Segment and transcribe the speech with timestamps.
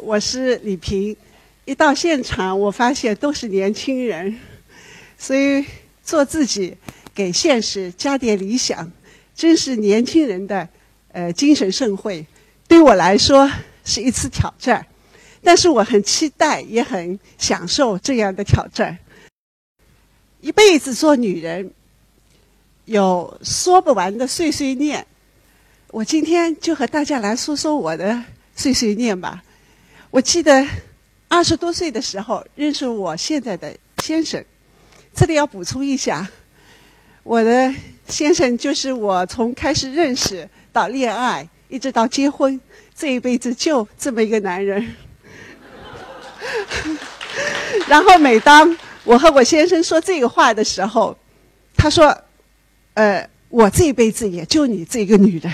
[0.00, 1.16] 我是李平。
[1.64, 4.38] 一到现场，我发现都是年轻人，
[5.18, 5.64] 所以
[6.02, 6.74] 做自己，
[7.14, 8.90] 给现实加点理想，
[9.34, 10.66] 真是年轻人的
[11.12, 12.24] 呃精神盛会。
[12.66, 13.50] 对我来说
[13.84, 14.86] 是一次挑战，
[15.42, 18.96] 但是我很期待，也很享受这样的挑战。
[20.40, 21.70] 一辈子做女人，
[22.86, 25.06] 有说不完的碎碎念。
[25.90, 28.22] 我今天就和大家来说说我的
[28.54, 29.42] 碎碎念吧。
[30.10, 30.66] 我记得。
[31.30, 33.70] 二十多岁的时候认识我现在的
[34.02, 34.42] 先生，
[35.12, 36.26] 这里要补充一下，
[37.22, 37.70] 我的
[38.08, 42.58] 先生就是我从开始认识到恋爱，一直到结婚，
[42.94, 44.94] 这一辈子就这么一个男人。
[47.86, 51.14] 然后每当我和我先生说这个话的时候，
[51.76, 52.18] 他说
[52.96, 55.52] ：“呃，我这一辈子也就你这个女人。”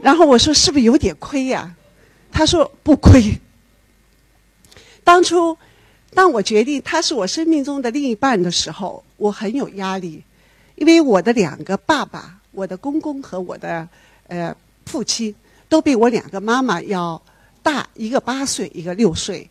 [0.00, 1.70] 然后我说：“是不是有点亏呀？”
[2.30, 3.38] 他说：“不亏。”
[5.02, 5.56] 当初，
[6.14, 10.22] 当我决定他是我生命中的另一半的时候，我很有压力，
[10.74, 13.88] 因为我的两个爸爸，我的公公和我的
[14.26, 14.54] 呃
[14.86, 15.34] 父亲，
[15.68, 17.20] 都比我两个妈妈要
[17.62, 19.48] 大，一个八岁，一个六岁。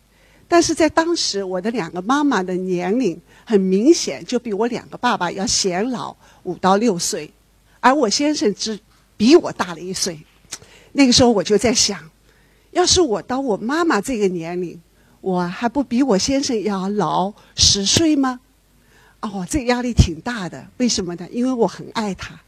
[0.48, 7.32] 但是在当时，我的两个妈妈的年龄很明显就比我两个爸爸要显老五到六岁，
[7.80, 8.78] 而我先生只
[9.16, 10.20] 比我大了一岁。
[10.92, 12.10] 那个时候我就在想，
[12.76, 14.78] 要是我到我妈妈这个年龄。
[15.22, 18.38] 我还不比我先生要老十岁吗？
[19.20, 20.68] 哦，这压力挺大的。
[20.76, 21.26] 为什么呢？
[21.32, 22.38] 因为我很爱他。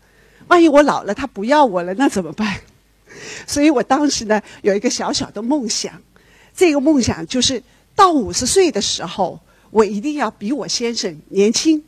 [0.49, 2.61] 万一我老了，他不要我了，那怎么办？
[3.49, 6.01] 所以我当时呢，有一个小小的梦想。
[6.55, 7.61] 这个梦想就是
[7.97, 9.41] 到五十岁的时候，
[9.71, 11.83] 我一定要比我先生年轻。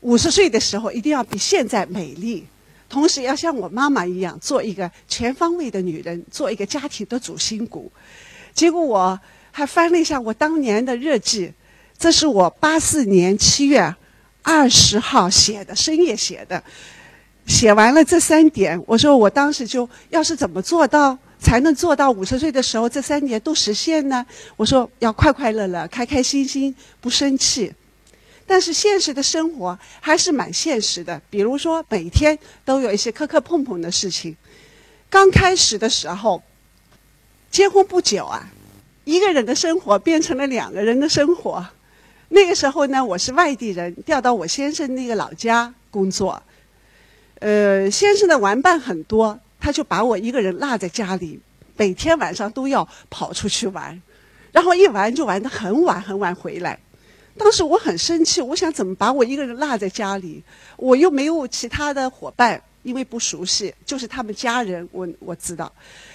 [0.00, 2.44] 五十岁的时候，一定要比现在美丽，
[2.88, 7.90] 同时要像我妈妈一样，做一个全方位的女人，做一个家庭的主心骨。
[8.54, 9.18] 结果我
[9.50, 11.52] 还翻了一下我当年的日记，
[11.98, 13.94] 这是我八四年七月
[14.42, 16.62] 二十号写的，深夜写的。
[17.46, 24.26] 写完了这三点，我说我当时就要是怎么做到才能做到五十岁的时候这三点都实现呢？
[24.56, 27.72] 我说要快快乐乐、开开心心、不生气。
[28.46, 34.36] 但是现实的生活还是蛮现实的，比如说每天都有一些磕磕碰碰的事情。
[35.10, 36.42] 刚开始的时候。
[37.48, 38.50] 结婚不久啊，
[39.04, 41.66] 一个人的生活变成了两个人的生活。
[42.28, 46.42] 那个时候呢，我是外地人，调到我先生那个老家工作。
[47.38, 51.40] 呃，先生的玩伴很多，他就把我一个人落在家里，
[51.78, 54.02] 每天晚上都要跑出去玩，
[54.52, 56.78] 然后一玩就玩得很晚很晚回来。
[57.38, 60.42] 当时我很生气，我想怎么把我一个人落在家里？
[60.76, 62.62] 我又没有其他的伙伴。
[62.82, 65.72] 因为不熟悉，就是他们家人，我我知道。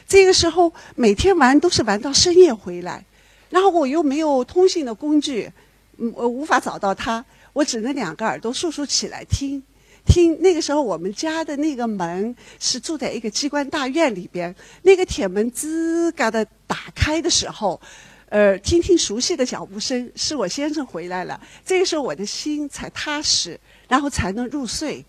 [0.07, 3.03] 这个时候每天玩都是玩到深夜回来，
[3.49, 5.51] 然后我又没有通信的工具，
[5.97, 9.61] 嗯，我无法找到他，我只能两个耳朵竖竖起来听。
[10.05, 17.81] 听那个时候我们家的那个门是住在一个机关大院里边，那个铁门吱嘎的打开的时候，
[18.31, 21.37] 呃，听听熟悉的脚步声，是我先生回来了。
[21.65, 23.59] 这个时候我的心才踏实，
[23.89, 25.05] 然后才能入睡。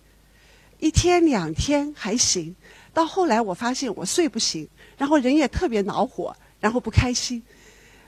[0.80, 2.52] 一天两天还行，
[2.92, 4.68] 到后来我发现我睡不醒，
[4.98, 7.40] 然后人也特别恼火，然后不开心。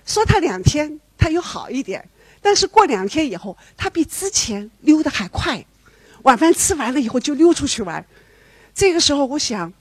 [0.04, 2.04] 说他两天他又好一点，
[2.42, 5.64] 但是过两天以后，他比之前溜得还快。
[6.22, 8.04] 晚饭吃完了以后就溜出去玩。
[8.74, 9.72] 这个时候我想，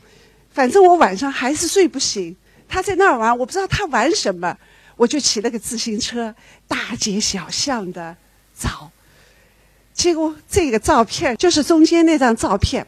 [0.52, 2.38] 反正我晚上还是睡不醒。
[2.70, 4.56] 他在那儿玩，我不知道他玩什么，
[4.96, 6.34] 我就骑了个自行车，
[6.68, 8.16] 大街小巷的
[8.58, 8.92] 找。
[9.94, 12.86] 结果这个照片就是中间那张照片，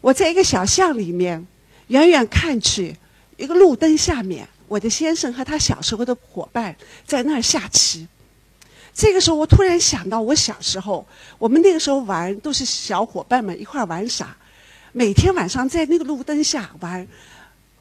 [0.00, 1.46] 我在一个小巷里面，
[1.88, 2.96] 远远看去，
[3.36, 8.06] 一个路灯下面，我的先生和他小时候的伙伴在那儿下棋。
[8.92, 11.06] 这个时候，我突然想到我小时候，
[11.38, 14.36] 我们那个时候玩都是小伙伴们一块玩耍，
[14.92, 17.08] 每天晚上在那个路灯下玩，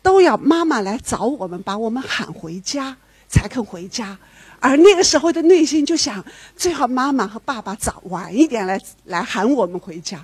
[0.01, 2.97] 都要妈妈来找我们，把我们喊回家
[3.33, 4.15] 才肯回家。
[4.59, 6.23] 而那个时候的内心就想，
[6.55, 10.23] 最好妈妈和爸爸早晚一点来来喊我们回家。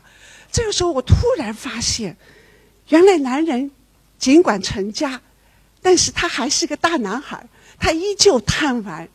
[0.51, 2.15] 这个时候，我突然发现，
[2.89, 3.71] 原来男人
[4.17, 5.19] 尽管成家，
[5.81, 7.43] 但是他还是个大男孩，
[7.79, 9.09] 他依旧贪玩。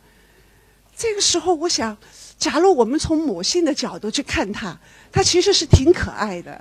[0.96, 1.96] 这个时候，我想，
[2.36, 4.76] 假如我们从母性的角度去看他，
[5.10, 6.60] 他其实是挺可爱的。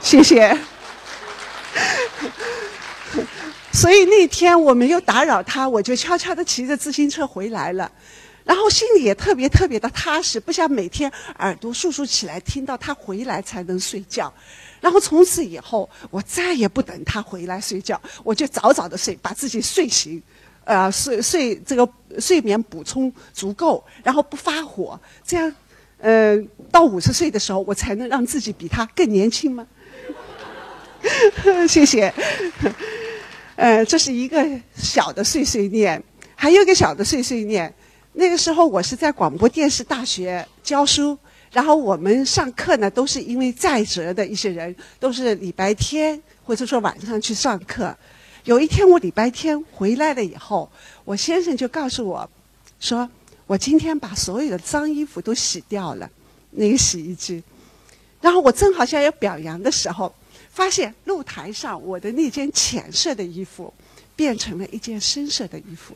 [0.00, 0.56] 谢谢。
[3.72, 7.90] 所以那天我没有打扰他，我就悄悄地骑着自行车回来了，
[8.44, 14.32] 然后心里也特别特别的踏实，不想每天耳朵竖竖起来听到他回来才能睡觉。
[14.80, 20.20] 然后从此以后，我再也不等他回来睡觉，我就早早的睡，把自己睡醒，
[20.64, 21.88] 呃，睡睡这个
[22.18, 25.54] 睡眠补充足够，然后不发火，这样，
[25.98, 26.36] 呃，
[26.72, 29.66] 到五十岁的时候，我才能让自己比他更年轻吗？
[31.68, 32.12] 谢谢。
[33.60, 34.42] 呃，这是一个
[34.74, 36.02] 小的碎碎念，
[36.34, 37.70] 还有一个小的碎碎念。
[38.14, 41.16] 那个时候我是在广播电视大学教书。
[41.52, 47.94] 然后我们上课呢，都是因为在职的一些人，都是礼拜天或者说晚上去上课。
[48.44, 50.70] 有一天我礼拜天回来了以后，
[51.04, 52.30] 我先生就告诉我，
[52.78, 53.06] 说
[53.46, 56.08] 我今天把所有的脏衣服都洗掉了，
[56.52, 57.42] 那个洗衣机。
[58.22, 60.10] 然后我正好像要表扬的时候，
[60.50, 63.72] 发现露台上我的那件浅色的衣服，
[64.14, 65.94] 变成了一件深色的衣服。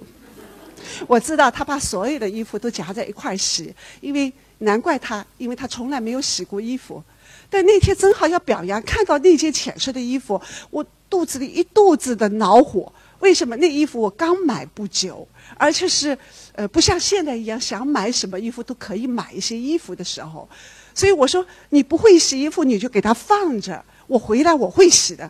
[1.06, 4.32] 我知道他把所有的衣服都夹在一块洗，因为。
[4.58, 7.02] 难怪他，因为他从来没有洗过衣服。
[7.50, 10.40] 但那天正好要表扬，看到那件浅色的衣服，
[10.70, 12.90] 我肚子里一肚子的恼火。
[13.18, 15.26] 为什么那衣服我刚买不久，
[15.56, 16.16] 而且是
[16.54, 20.48] 呃不像现在一样想买什么衣服都可以买一些衣服的时候，
[20.94, 25.28] 所以我说你不会洗衣服你就给它放着，我回来我会洗的。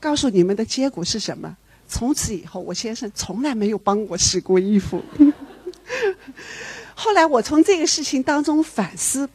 [0.00, 1.56] 告诉你们的结果是什么？
[1.88, 5.00] 从此以后，我先生从来没有帮我洗过衣服。
[6.96, 9.28] 后来我从这个事情当中反思，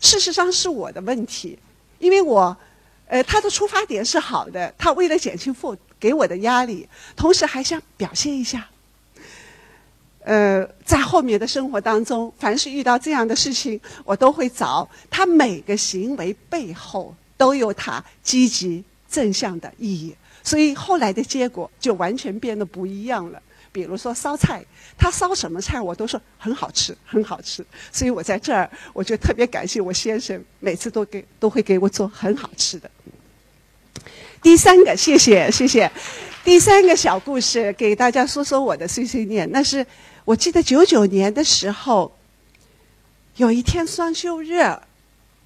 [0.00, 1.58] 事实上是我的问题，
[1.98, 2.56] 因为我，
[3.06, 8.66] 呃，他的出发点是好的，他为了减轻父给我的压力，同时还想表现一下。
[10.24, 23.42] 呃，在后面的生活当中，凡是遇到这样的事情，我都会找他每个行为背后都有它积极正向的意义，所以后来的结果就完全变得不一样了。
[23.72, 24.64] 比如说烧菜，
[24.96, 27.66] 他烧什么菜我都说很好吃，很好吃。
[27.90, 32.88] 所以我在这儿，我就特别感谢我先生，每次都给都会给我做很好吃的。
[34.40, 35.90] 第三个，谢谢谢谢。
[36.44, 39.50] 第三个小故事，给大家说说我的碎碎念。
[39.50, 39.84] 那是
[40.24, 42.16] 我记得九九年的时候，
[43.34, 44.62] 有一天双休日，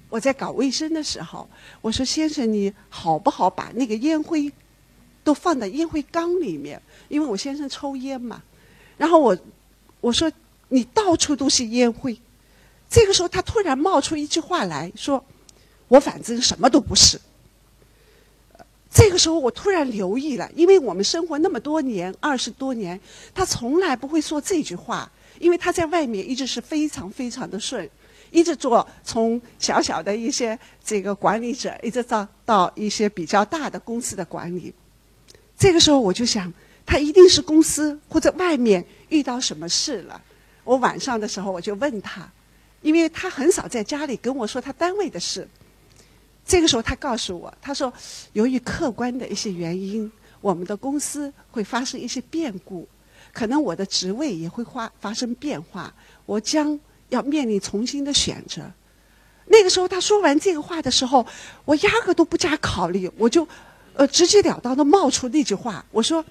[0.09, 1.49] 我在搞卫生的时候，
[1.81, 4.51] 我说先生，你好不好把那个烟灰
[5.23, 6.81] 都放在烟灰缸里面？
[7.09, 8.41] 因为我先生抽烟嘛，
[8.97, 9.37] 然后我
[9.99, 10.31] 我说
[10.69, 12.17] 你到处都是烟灰，
[12.89, 15.23] 这个时候他突然冒出一句话来说，
[15.89, 17.19] 我反正什么都不是。
[18.89, 22.99] 这个时候我突然留意了，因为我们生活那么多年，二十多年，
[23.35, 27.87] 他从来不会说这句话，因为他在外面一直是非常非常的顺，
[28.31, 34.73] 一直做从小小的一些这个管理者，一直到到一些比较大的公司的管理。
[35.57, 36.53] 这个时候我就想。
[36.89, 40.21] 他一定是公司或者外面遇到什么事了。
[40.63, 42.31] 我晚上的时候我就问他，
[42.81, 45.45] 因为他很少在家里跟我说他单位的事。
[46.45, 47.91] 这个时候他告诉我，他说
[48.31, 50.09] 由于客观的一些原因，
[50.39, 52.87] 我们的公司会发生一些变故，
[53.33, 55.93] 可能我的职位也会发发生变化，
[56.25, 58.61] 我将要面临重新的选择。
[59.47, 61.25] 那个时候他说完这个话的时候，
[61.65, 63.47] 我压根都不加考虑，我就
[63.93, 66.23] 呃直截了当的冒出那句话，我说。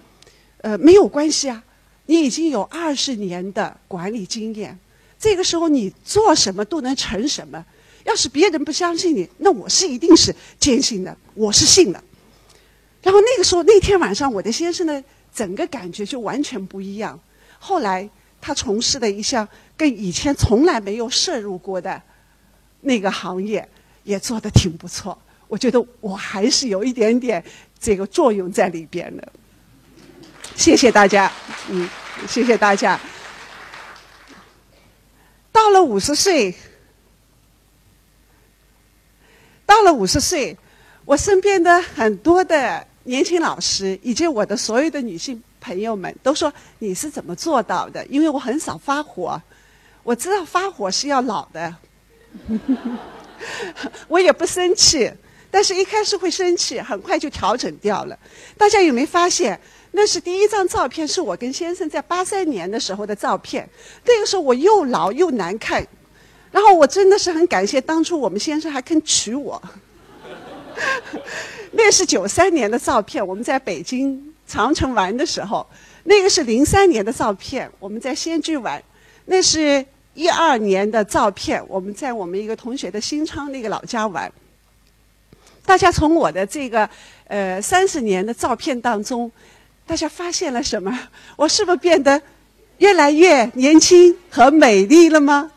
[0.63, 1.63] 呃，没有关系啊，
[2.07, 4.77] 你已经有二十年的管理经验，
[5.17, 7.65] 这个时候你做什么都能成什么。
[8.05, 12.03] 要是别人不相信你，那我是一定是坚信的，我是信的。
[13.03, 17.21] 然后那个时候那天晚上，我的先生呢整个感觉就完全不一样。
[17.61, 18.09] 后来
[18.47, 22.01] 他从事的一项跟以前从来没有涉入过的
[22.83, 23.69] 那个行业，
[24.05, 25.21] 也做得挺不错。
[25.49, 27.45] 我觉得我还是有一点点
[27.81, 29.33] 这个作用在里边的。
[30.55, 31.29] 谢谢大家，
[31.71, 31.91] 嗯，
[32.29, 33.01] 谢谢大家。
[35.51, 36.55] 到了五十岁，
[39.67, 40.57] 到了五十岁，
[41.05, 48.07] 我身边的很多的年轻老师以及我的所有的女性朋友们都说你是怎么做到的？
[48.07, 49.43] 因为我很少发火，
[50.05, 51.75] 我知道发火是要老的，
[54.07, 55.13] 我也不生气，
[55.51, 58.17] 但是一开始会生气，很快就调整掉了。
[58.57, 59.59] 大家有没有发现？
[59.91, 63.69] 那是第一张照片，是我跟先生在八三年的时候的照片。
[64.05, 65.85] 那个时候我又老又难看，
[66.53, 69.61] 然后我真的是很感谢当初我们先生还肯娶我。
[71.73, 75.67] 那是九三年的照片，我们在北京长城玩的时候。
[76.05, 78.83] 那个是零三年的照片，我们在仙居玩。
[79.25, 79.85] 那是
[80.15, 84.33] 一二年的照片，我们在我们一个同学的新昌那个老家玩。
[85.65, 86.89] 大家从我的这个
[87.27, 89.31] 呃三十年的照片当中。
[89.89, 90.99] 大家发现了什么？
[91.37, 92.21] 我是不是变得
[92.79, 95.49] 越来越年轻和美丽了吗？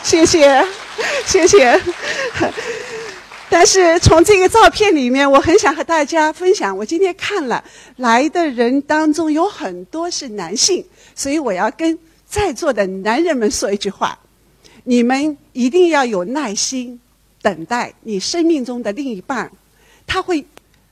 [0.00, 0.64] 谢谢，
[1.26, 1.80] 谢谢。
[3.52, 6.74] 但是从这个照片里面，我很想和大家分享。
[6.74, 7.62] 我今天看了
[7.96, 10.82] 来的人当中有很多是男性，
[11.14, 14.18] 所以我要跟在座的男人们说一句话：
[14.84, 16.98] 你们一定要有耐心，
[17.42, 19.52] 等待你生命中的另一半。
[20.06, 20.42] 他会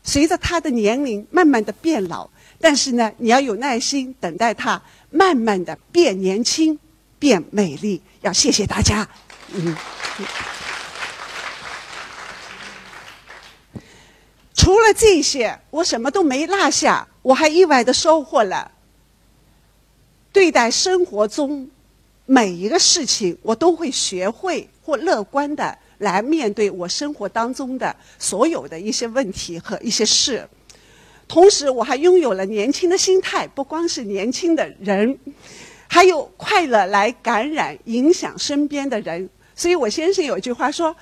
[0.02, 2.28] 随着他的年龄慢慢的变老，
[2.60, 6.78] 但是呢，你要有耐心等待他慢慢的变年轻、
[7.18, 8.02] 变美丽。
[8.20, 9.08] 要谢谢大家，
[9.54, 9.74] 嗯。
[14.52, 18.73] 除了这些，我什么都没落下，我还意外的收获了。
[20.33, 21.69] 对待生活中
[22.26, 30.47] 每一个事情，我都会学会或乐观的来面对我生活当中的所有的一些问题和一些事。
[31.26, 35.19] 同时，我还拥有了年轻的心态，不光是年轻的人，
[35.88, 39.30] 还有快乐来感染、影响身边的人。
[39.54, 40.95] 所以我先生有一句话说。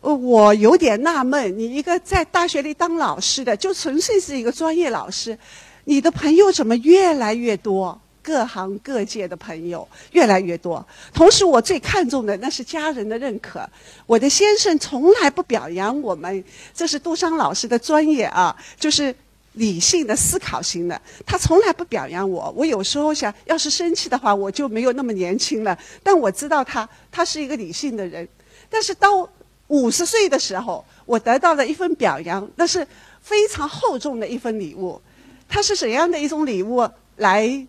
[0.00, 5.36] 我有点纳闷，你一个在大学里当老师的，就纯粹是一个专业老师，
[5.84, 8.00] 你的朋友怎么越来越多？
[8.22, 10.84] 各行各界的朋友越来越多。
[11.14, 13.64] 同时，我最看重的那是家人的认可。
[14.04, 19.14] 我的先生从来不表扬我们，这是杜商老师的专业啊，就是
[19.52, 21.00] 理性的思考型的。
[21.24, 22.52] 他从来不表扬我。
[22.56, 25.78] 我有时候想要是生气的话，我就没有那么年轻了。
[26.02, 28.28] 但我知道他，他是一个理性的人。
[28.68, 29.24] 但是当
[29.68, 32.86] 五十岁的时候，我得到了一份表扬，那是
[33.20, 35.00] 非常厚重的一份礼物。
[35.48, 37.66] 它是怎样的一种礼物来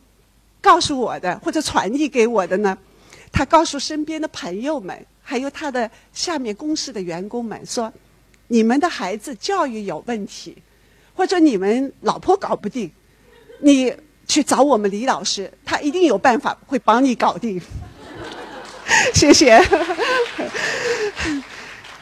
[0.61, 2.77] 告诉我的，或者传递给我的呢？
[3.31, 7.91] 他告诉身边的朋友们，还有他的下面公司的员工们说
[8.47, 10.57] ：“你们的孩子教育有问题，
[11.13, 12.89] 或者你们老婆搞不定，
[13.59, 13.93] 你
[14.27, 17.61] 去找我们李老师，他一定有办法会帮你搞定。
[19.13, 19.61] ”谢谢。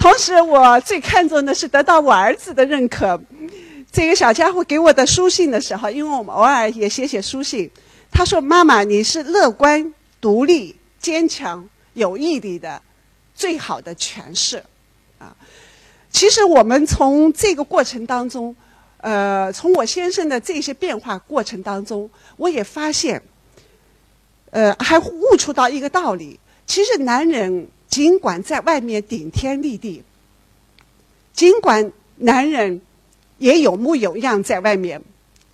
[0.06, 3.20] 同时，我最看重的是得到我儿子的认可。
[3.92, 7.68] 这个小家伙给我的书信的时候，因为我们偶尔也写写书信，
[8.12, 12.80] 他说：“妈妈，你是乐观、独立、坚强、有毅力的
[13.34, 14.64] 最好的诠释。”
[15.18, 15.36] 啊，
[16.12, 18.56] 其实我们从这个过程当中，
[18.98, 22.08] 呃，从我先生的这些变化过程当中，
[22.38, 23.20] 我也发现，
[24.52, 27.68] 呃，还悟出到一个道理：其实男人。
[27.96, 30.04] 尽管在外面顶天立地，
[31.32, 32.82] 尽管男人
[33.38, 35.02] 也有模有样在外面，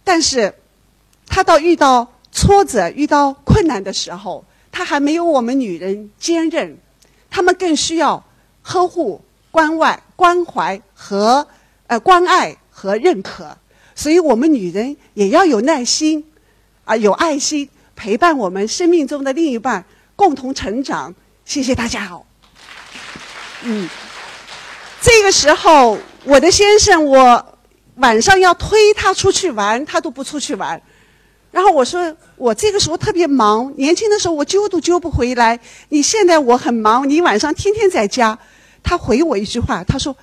[0.04, 0.52] 但是
[1.28, 6.76] 他到遇到挫折、遇到困难的时候，他还没有我们女人坚韧。
[7.30, 8.26] 他们更需要
[8.64, 9.22] 呵护、
[9.52, 11.48] 关外、关怀和
[11.86, 13.56] 呃关爱和认可。
[13.94, 16.26] 所以我们女人也要有耐心
[16.86, 21.14] 啊，有爱心，陪伴我们生命中的另一半，共同成长。
[21.46, 22.31] 谢谢大家好。
[23.64, 23.88] 嗯，
[25.02, 27.58] 这个时候，我的先生，我
[27.96, 30.82] 晚上要推他出去玩，他都不出去玩。
[31.52, 35.60] 然后我说，我这个时候特别忙，年轻的时候我揪都揪不回来。
[35.90, 38.38] 你现在我很忙，你晚上天天在家。
[38.84, 40.16] 他回我一句话，他说：“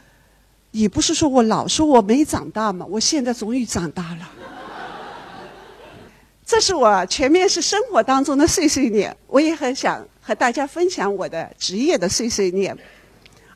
[0.73, 2.85] 你不是说我老说我没长大吗？
[2.89, 4.31] 我现在终于长大了。
[6.45, 12.77] ”这是我全面是生活当中的碎碎念，我也很想和大家分享我的职业的碎碎念。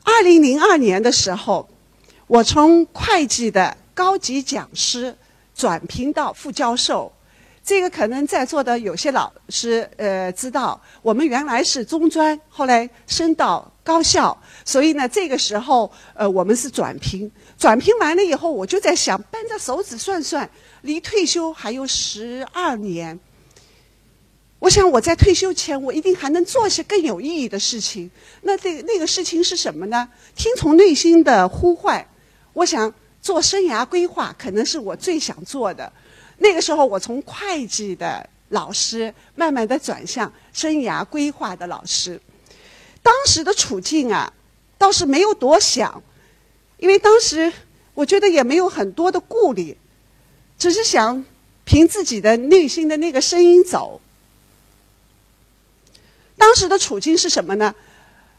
[0.03, 1.67] 二零零二年的时候，
[2.27, 5.17] 我从会计的高级讲师
[5.55, 7.11] 转聘到副教授。
[7.63, 17.31] 这个可能在座的有些老师呃知道，我们原来是中专，后来升到高校，所以呢，这个时候呃我们是转聘。
[17.57, 20.49] 转聘完了以后，我就在想，扳着手指算算，
[20.81, 23.17] 离退休还有十二年。
[24.63, 28.09] 我想我在退休前，我一定还能做些更有意义的事情。
[28.43, 30.07] 那这那个事情是什么呢？
[30.37, 32.07] 听从内心的呼唤，
[32.53, 35.91] 我想做生涯规划，可能是我最想做的。
[36.37, 42.17] 那个时候，我从会计的老师慢慢的转向生涯规划的老师。
[43.01, 44.31] 当时的处境啊，
[44.77, 46.01] 倒是没有多想，
[46.77, 47.51] 因为当时
[47.93, 49.77] 我觉得也没有很多的顾虑，
[50.57, 51.25] 只是想
[51.65, 53.99] 凭自己的内心的那个声音走。
[56.43, 57.73] 当时的处境是什么呢？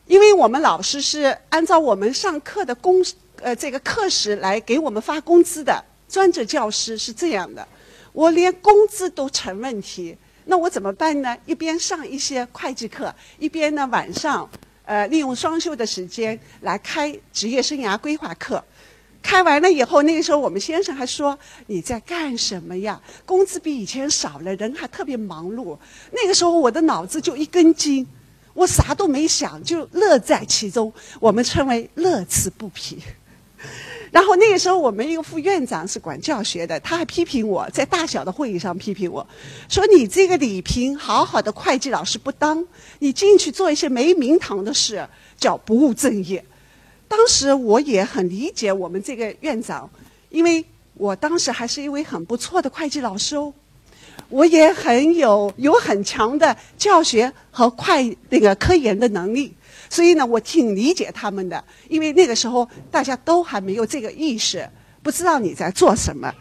[0.07, 3.03] 因为我们老师是按照我们上课的工
[3.41, 7.67] 呃这个课时来给我们发工资的，专职教师是这样的。
[8.13, 11.35] 我连工资都成问题，那我怎么办呢？
[11.47, 14.47] 一边上一些会计课，一边呢晚上
[14.85, 18.63] 呃利用双休的时间来开职业生涯规划课。
[19.25, 23.01] 开完了以后，那个时候我们先生还说：“你在干什么呀？
[23.25, 25.77] 工资比以前少了，人还特别忙碌。”
[26.13, 28.07] 那个时候我的脑子就一根筋，
[28.53, 30.93] 我啥都没想，就乐在其中。
[31.19, 32.99] 我们称为乐此不疲。
[34.13, 39.27] 然后那个时候，我们一个副院长是管教学的，他还批评我在大小的会议上批评我，
[39.71, 42.63] 说你这个李平好好的会计老师不当，
[42.99, 46.45] 你进去做一些没名堂的事，叫不务正业。
[47.09, 49.89] 当时我也很理解我们这个院长，
[50.31, 53.53] 因为我当时还是一位很不错的会计老师哦，
[54.29, 59.55] 我也很有有很强的教学和快那个科研的能力。
[59.91, 64.69] 所以呢，我挺理解他们的，因为那个时候大家都还没有这个意识，
[65.03, 66.33] 不知道你在做什么。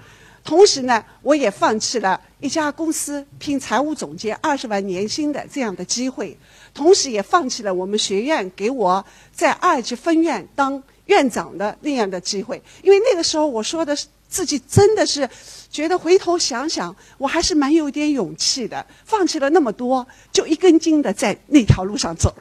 [0.44, 6.36] 同时呢，我也放弃了一家公司聘财务总监二十万年薪的这样的机会，
[6.74, 12.62] 同时也放弃了我们学院给我在二级分院当院长的那样的机会。
[12.82, 13.96] 因为那个时候我说的
[14.28, 15.30] 自己真的是
[15.70, 22.34] 觉得回头想想，我还是蛮有点勇气的，放弃了那么多，就一根筋的在那条路上走。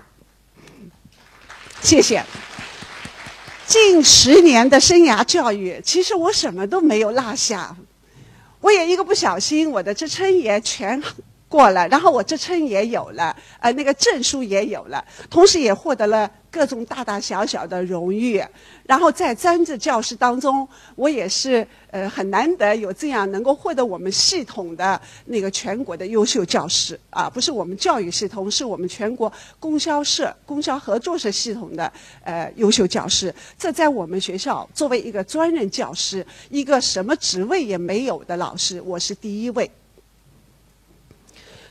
[1.83, 2.25] 谢谢。
[3.67, 7.77] 近十年的生涯教育，其实我什么都没有落下。
[8.61, 11.03] 我也一个不小心，我的职称也全。
[11.53, 18.43] 过了，然后我职称也有了，呃，那个证书也有了，同时也获得了各种大大小小的荣誉。
[18.87, 20.67] 然后在专职教师当中，
[20.97, 29.31] 我也是呃很难得有这样能够获得我们系统的那个全国的优秀教师啊，不是我们教育系统，是我们全国
[29.61, 31.93] 供销社、供销合作社系统的
[32.25, 33.33] 呃优秀教师。
[33.59, 39.71] 这在我们学校作为一个专任教师，一个什么职位也没有的老师，我是第一位。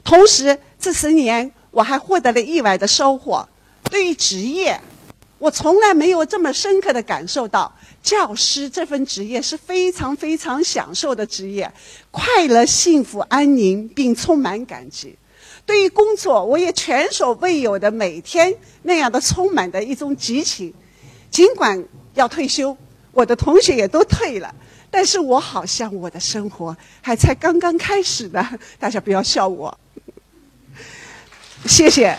[0.03, 3.47] 同时，这十年我还获得了意外的收获。
[3.89, 4.79] 对于职业，
[5.37, 11.71] 我从来没有这么深刻的感受到，教师这份职业是非常非常享受的职业，
[12.09, 15.17] 快乐、幸福、安宁，并充满感激。
[15.65, 18.53] 对于工作，我也前所未有的每天
[18.83, 20.73] 那样的充满的一种激情。
[21.29, 22.75] 尽管要退休，
[23.11, 24.53] 我的同学也都退了，
[24.89, 28.59] 但是我好像我的生活还才刚刚开始呢。
[28.79, 29.77] 大家不要笑我。
[31.65, 32.17] 谢谢。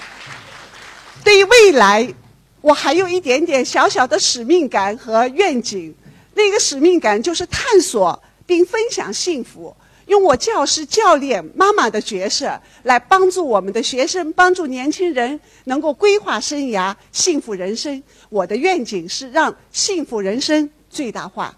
[1.24, 2.12] 对于未来，
[2.60, 5.94] 我还有一点点小小的使命感和愿景。
[6.34, 18.02] 那个使命感就是探索并分享幸福，用我教师、教练、妈妈的角色来帮助我们的学生，帮助年轻人能够规划生涯、幸福人生。
[18.30, 21.54] 我的愿景是让幸福人生最大化。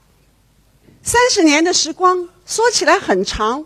[1.02, 3.64] 三十年的时光说起来很长。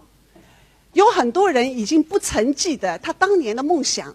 [0.98, 4.12] 有很多人已经不曾记得他当年的梦想。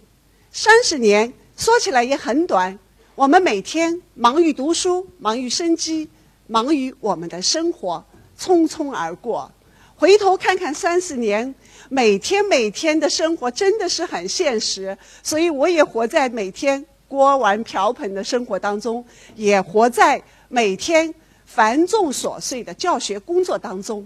[0.52, 2.78] 三十年说起来也很短，
[3.16, 6.10] 我们每天忙于读书，忙于生机，
[6.46, 8.04] 忙于我们的生活，
[8.38, 9.50] 匆匆而过。
[9.96, 11.56] 回头看看三十年，
[11.88, 14.98] 每天每天的生活真的是很现实。
[15.24, 21.16] 所以我也活在每天锅碗瓢盆的生活当中，也活在每天
[21.46, 24.06] 繁重琐碎的教学工作当中。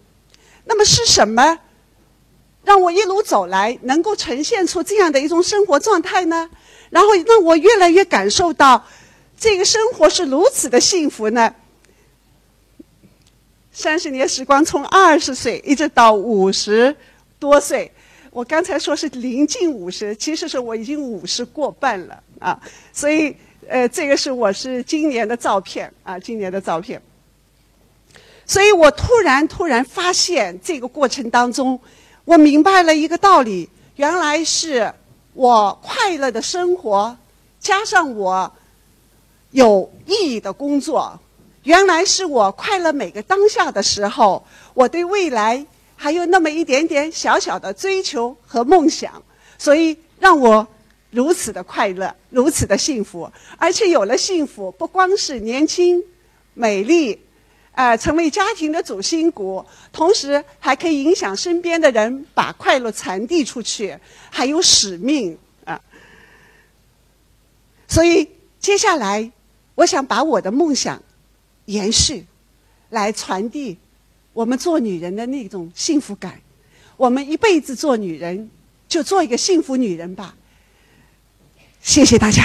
[0.65, 1.57] 那么是什么？
[2.67, 6.49] 让我一路走来，能够呈现出这样的一种生活状态呢？
[6.89, 8.85] 然后让我越来越感受到，
[9.39, 11.55] 这个生活是如此的幸福呢？
[13.71, 16.93] 三十年时光，从二十岁一直到五十
[17.39, 17.89] 多岁，
[18.31, 22.59] 我刚才说是临近五十，其实是我已经五十过半了啊！
[22.91, 23.33] 所以，
[23.65, 27.01] 呃，这个是我是今年的照片啊，今年的照片。
[28.45, 31.79] 所以我突然突然发现，这个过程当中。
[32.27, 34.93] 我明白了一个道理，原来是
[35.33, 37.15] 我快乐的生活，
[37.57, 38.51] 加上我
[39.51, 41.17] 有意义的工作，
[41.63, 49.23] 原来是我快乐每个当下的时候，我对未来还有那么一点点小小的追求和梦想，
[49.57, 50.67] 所以让我
[51.11, 56.03] 如此的快乐，如此的幸福，而且有了幸福，不光是年轻、
[56.53, 57.21] 美丽。
[57.77, 59.63] 呃，成为家庭的主心骨，
[59.93, 63.95] 同时还可以影响身边的人，把快乐传递出去，
[64.31, 65.79] 还有使命啊。
[67.87, 68.27] 所以
[68.59, 69.31] 接下来，
[69.75, 70.99] 我想把我的梦想
[71.65, 72.25] 延续，
[72.89, 73.77] 来传递
[74.33, 76.41] 我们做女人的那种幸福感。
[76.95, 78.49] 我们一辈子做女人，
[78.87, 80.35] 就做一个幸福女人吧。
[81.79, 82.43] 谢谢大家。